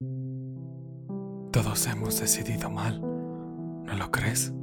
[0.00, 4.54] Todos hemos decidido mal, ¿no lo crees?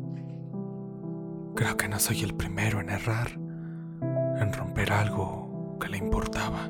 [1.54, 6.70] Creo que no soy el primero en errar, en romper algo que le importaba.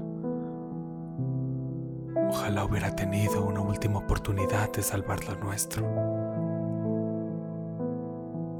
[2.27, 5.83] Ojalá hubiera tenido una última oportunidad de salvar lo nuestro,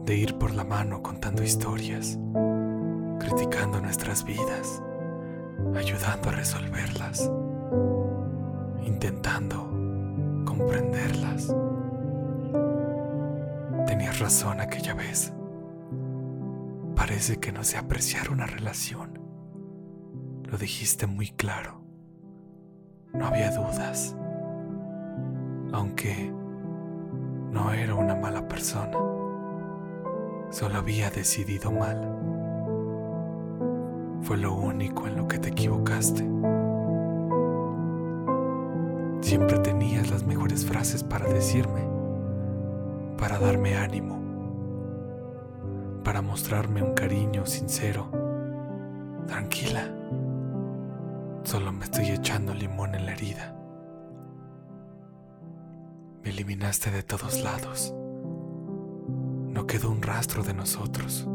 [0.06, 2.20] de ir por la mano contando historias,
[3.20, 4.84] criticando nuestras vidas,
[5.76, 7.32] ayudando a resolverlas,
[8.86, 9.85] intentando
[10.58, 11.54] comprenderlas.
[13.88, 15.34] Tenías razón aquella vez.
[16.96, 19.20] Parece que no sé apreciar una relación.
[20.43, 21.82] Lo dijiste muy claro.
[23.14, 24.15] No había dudas.
[25.74, 26.32] Aunque
[27.51, 28.98] no era una mala persona.
[30.51, 32.12] Solo había decidido mal.
[34.22, 36.26] Fue lo único en lo que te equivocaste.
[39.25, 41.81] Siempre tenías las mejores frases para decirme,
[43.17, 44.22] para darme ánimo,
[46.04, 48.12] para mostrarme un cariño sincero.
[49.26, 49.90] Tranquila,
[51.42, 53.58] solo me estoy echando limón en la herida.
[56.23, 57.96] Me eliminaste de todos lados.
[59.48, 61.28] No quedó un rastro de nosotros.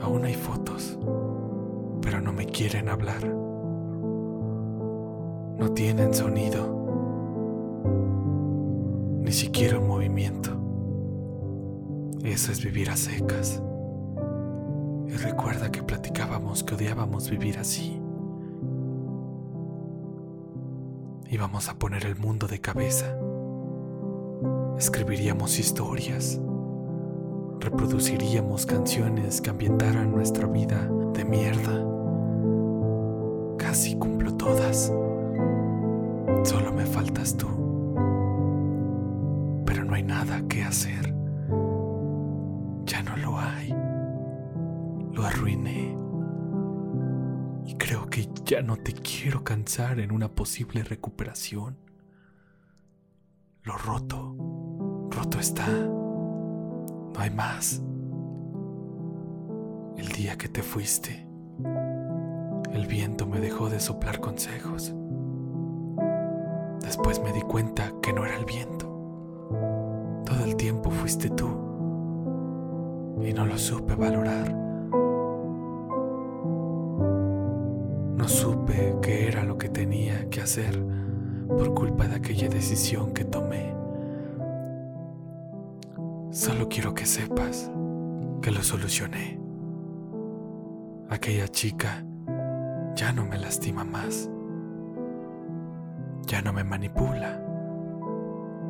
[0.00, 0.96] Aún hay fotos,
[2.00, 3.43] pero no me quieren hablar
[5.58, 6.66] no tienen sonido,
[9.20, 10.50] ni siquiera un movimiento.
[12.22, 13.62] Eso es vivir a secas.
[15.06, 18.00] Y recuerda que platicábamos que odiábamos vivir así.
[21.28, 23.14] Íbamos a poner el mundo de cabeza.
[24.78, 26.40] Escribiríamos historias.
[27.60, 31.43] Reproduciríamos canciones que ambientaran nuestra vida de mierda.
[37.32, 37.48] Tú.
[39.64, 41.14] Pero no hay nada que hacer.
[42.84, 43.74] Ya no lo hay.
[45.12, 45.96] Lo arruiné.
[47.66, 51.78] Y creo que ya no te quiero cansar en una posible recuperación.
[53.62, 54.36] Lo roto,
[55.10, 55.66] roto está.
[55.66, 57.82] No hay más.
[59.96, 61.26] El día que te fuiste,
[62.72, 64.94] el viento me dejó de soplar consejos.
[66.96, 68.86] Después me di cuenta que no era el viento.
[70.24, 71.48] Todo el tiempo fuiste tú.
[73.20, 74.54] Y no lo supe valorar.
[78.16, 80.86] No supe qué era lo que tenía que hacer
[81.48, 83.74] por culpa de aquella decisión que tomé.
[86.30, 87.72] Solo quiero que sepas
[88.40, 89.40] que lo solucioné.
[91.10, 92.04] Aquella chica
[92.94, 94.30] ya no me lastima más
[96.26, 97.40] ya no me manipula,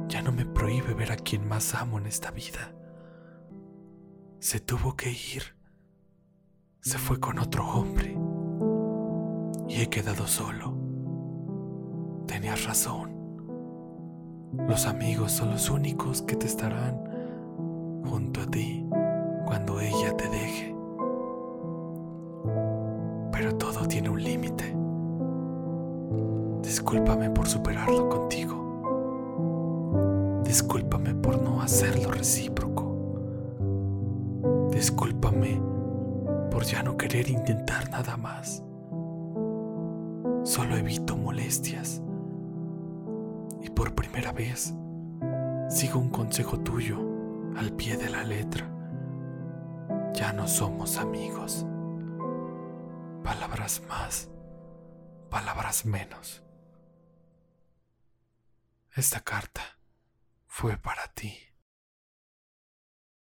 [0.09, 2.75] ya no me prohíbe ver a quien más amo en esta vida.
[4.39, 5.57] Se tuvo que ir,
[6.81, 8.17] se fue con otro hombre
[9.69, 10.77] y he quedado solo.
[12.27, 13.15] Tenías razón.
[14.69, 17.03] Los amigos son los únicos que te estarán
[18.05, 18.87] junto a ti
[19.47, 20.77] cuando ella te deje.
[23.33, 24.64] Pero todo tiene un límite.
[26.75, 28.57] Discúlpame por superarlo contigo.
[30.43, 32.97] Discúlpame por no hacerlo recíproco.
[34.73, 35.63] Discúlpame
[36.51, 38.65] por ya no querer intentar nada más.
[40.43, 42.03] Solo evito molestias.
[43.63, 44.75] Y por primera vez
[45.69, 46.99] sigo un consejo tuyo
[47.57, 48.69] al pie de la letra.
[50.13, 51.65] Ya no somos amigos.
[53.23, 54.29] Palabras más,
[55.31, 56.45] palabras menos.
[58.97, 59.81] Esta carta
[60.47, 61.37] fue para ti.